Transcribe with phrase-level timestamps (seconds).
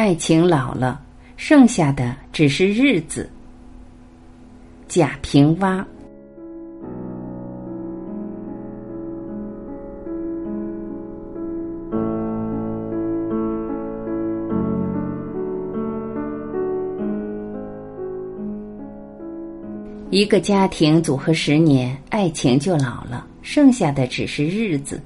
[0.00, 0.98] 爱情老了，
[1.36, 3.28] 剩下的只是日子。
[4.88, 5.84] 贾平凹。
[20.08, 24.98] 一个家庭组合十年，爱情就老了，剩下的只是日子。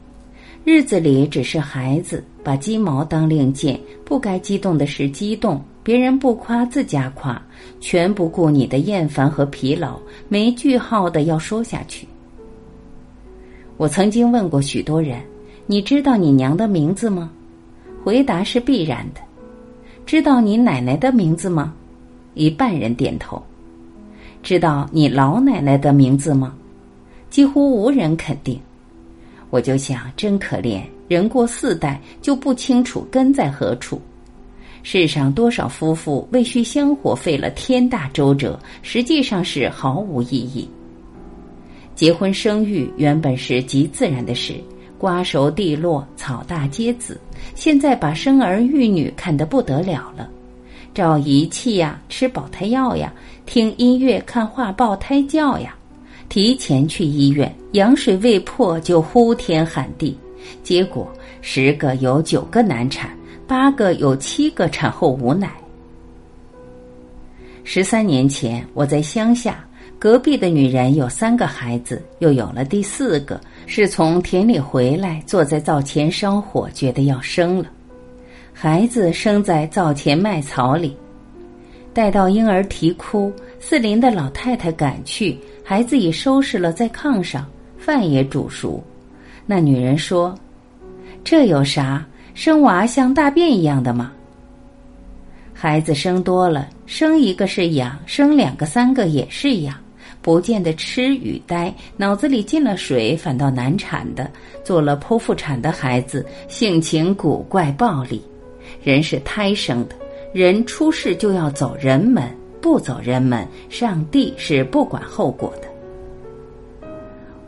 [0.62, 7.40] 日子里只是孩子，把鸡毛当令箭，不该激动的事激动，别人不夸自家夸，
[7.80, 9.98] 全不顾你的厌烦和疲劳，
[10.28, 12.06] 没句号的要说下去。
[13.78, 15.18] 我曾经问过许多人
[15.66, 17.30] ：“你知道你娘的名字吗？”
[18.04, 19.20] 回答是必然的。
[20.04, 21.74] 知道你奶奶的名字吗？
[22.34, 23.42] 一半人点头。
[24.42, 26.54] 知道你老奶奶的名字吗？
[27.30, 28.60] 几乎无人肯定。
[29.48, 34.00] 我就想，真可怜，人过四代就不清楚根在何处。
[34.82, 40.68] 世上多少夫妇为续香火费了天大周折，实际上是毫无意义。
[41.94, 44.54] 结婚生育原本是极自然的事，
[44.98, 47.18] 瓜熟蒂落，草大皆子。
[47.54, 50.28] 现在把生儿育女看得不得了了。
[50.92, 53.12] 找仪器呀，吃保胎药呀，
[53.46, 55.74] 听音乐、看画报、胎教呀，
[56.28, 60.16] 提前去医院，羊水未破就呼天喊地，
[60.62, 63.10] 结果十个有九个难产，
[63.46, 65.52] 八个有七个产后无奶。
[67.64, 69.64] 十三年前我在乡下，
[69.98, 77.66] 隔壁的女人有三个孩子，又有了第四个，是从田里回来，坐在灶前烧火，觉得要生了。
[78.52, 80.94] 孩子生在灶前麦草里，
[81.92, 88.82] 待到婴儿啼哭，四邻的老太太赶去，孩子已收拾了在炕上，饭也煮熟。
[89.46, 90.34] 那女人说
[91.22, 92.04] ：“这有啥？
[92.34, 94.10] 生娃像大便一样的吗？
[95.52, 99.76] 孩子生多了，生一个是养，生两个、三个也是养，
[100.20, 104.30] 不见得吃与呆，脑子里进了水，反倒难产的。
[104.64, 108.20] 做了剖腹产的孩子，性情古怪暴戾。”
[108.82, 109.94] 人是胎生的，
[110.32, 112.24] 人出世就要走人门，
[112.60, 115.68] 不走人门，上帝是不管后果的。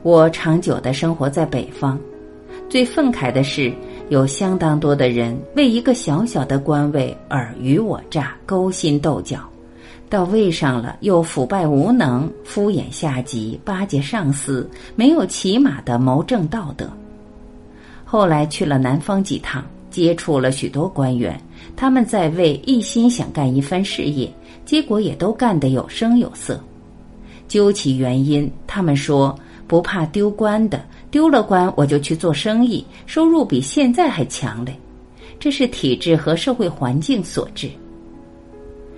[0.06, 1.98] 我长久的生活在北方，
[2.70, 3.74] 最愤慨的是，
[4.08, 9.40] 有相当多的人为一个小小的官位尔虞我诈、勾心斗角，
[10.08, 16.88] 到位上了又腐败无能、敷衍下级、巴结上司，没有起码的谋政道德。
[18.04, 19.64] 后来去了南方几趟。
[19.90, 21.40] 接触了许多官员，
[21.74, 24.30] 他们在位一心想干一番事业，
[24.64, 26.62] 结果也都干得有声有色。
[27.48, 29.34] 究其原因，他们说
[29.66, 34.78] 不怕丢官的，丢了官我就去做生意，收入比现在还强嘞。
[35.38, 37.68] 这是体制和社会环境所致。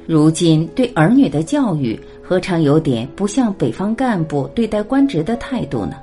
[0.06, 5.96] 如今对儿女的教育，何尝有点不像北方干部对待官职的态度呢？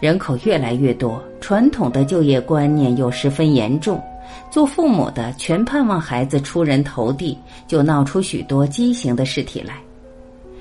[0.00, 4.02] 人口越来越多，传统的就业观念又十分严重，
[4.50, 9.76] 做父母的全盼望孩子出人头地，就闹出许多畸形的事体来。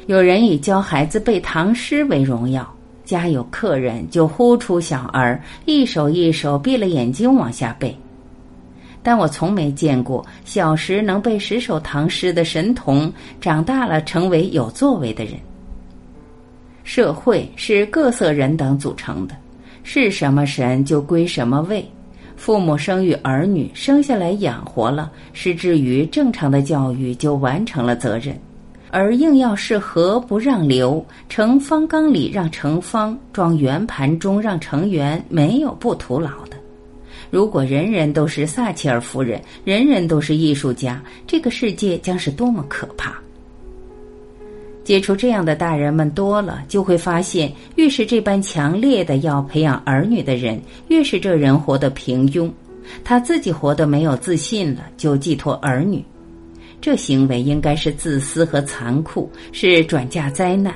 [0.05, 2.72] 有人以教孩子背唐诗为荣耀，
[3.05, 7.95] 家有客人就呼出小儿，一首一首闭了眼睛往下背。
[9.01, 15.33] 但我从没见过小时能背十首唐诗的神童，长大了成为有作为的人。
[16.85, 19.35] 社会是各色人等组成的，
[19.83, 21.85] 是什么神就归什么位。
[22.35, 28.37] 父母生育儿女，生下来养活了，是至于正常的教育就完成了责任。
[28.93, 36.55] 而硬要是河不让流，盛方缸里让盛方，装圆盘中让盛圆，没有不徒劳的。
[37.31, 43.15] 如果人人都是撒切尔夫人，人人都是艺术家，这个世界将是多么可怕！
[44.83, 52.47] 接触这样的大人们多了，就会发现，越是这般强烈的要培养儿女的人，越是这人活得平庸。
[53.03, 56.05] 他自己活得没有自信了，就寄托儿女，
[56.83, 60.75] 这行为应该是自私和残酷，是转嫁灾难。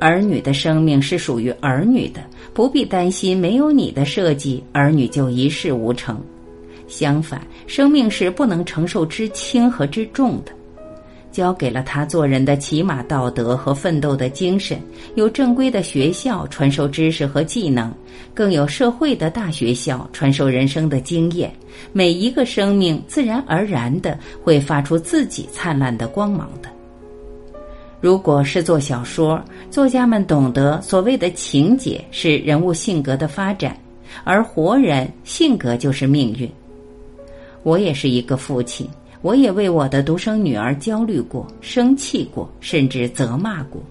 [0.00, 2.20] 儿女的生命是属于儿女的，
[2.52, 6.20] 不必担心没有你的设计，儿女就一事无成。
[6.88, 10.50] 相反，生命是不能承受之轻和之重的。
[11.34, 14.80] 教给了他做人的起码道德和奋斗的精神，
[15.16, 17.92] 有正规的学校传授知识和技能，
[18.32, 21.52] 更有社会的大学校传授人生的经验。
[21.92, 26.68] 每一个生命自然而然的会发出自己灿烂的光芒的。
[28.00, 29.42] 如果是做小说，
[29.72, 33.76] 作家们懂得所谓的情节是人物性格的发展，
[34.22, 36.48] 而活人性格就是命运。
[37.64, 38.88] 我也是一个父亲。
[39.24, 43.82] 我也为我的独生女儿焦虑过、生气过，甚至责骂过。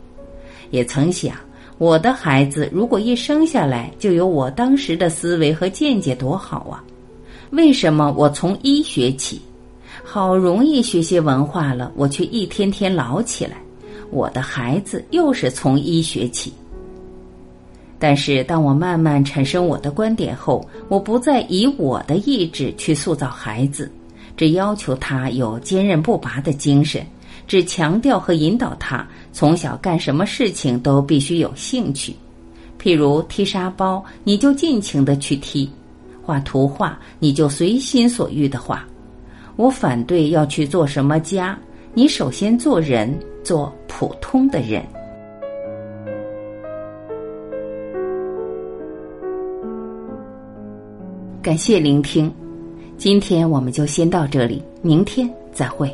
[0.69, 1.35] 也曾想，
[1.80, 6.83] 我的孩子如果一生下来就有我当时的思维和见解，多好啊！
[7.50, 9.41] 为什么我从一学起，
[10.03, 13.57] 好容易学些文化了，我却一天天老起来？
[14.12, 16.53] 我的孩子又是从一学起。
[17.97, 23.91] 但是，当我慢慢产生我的观点后，我不再以我的意志去塑造孩子。
[24.35, 27.06] 只要求他有坚韧不拔的精神，
[27.47, 32.15] 只强调和引导他从小干什么事情都必须有兴趣。
[32.81, 35.69] 譬如踢沙包，你就尽情的去踢；
[36.21, 38.85] 画图画，你就随心所欲的画。
[39.56, 41.57] 我反对要去做什么家，
[41.94, 44.83] 你首先做人，做普通的人。
[51.41, 52.33] 感谢聆听。
[53.04, 55.94] 今天我们就先到这里，明天再会。